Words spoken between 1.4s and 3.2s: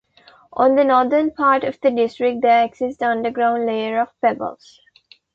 of the district there exists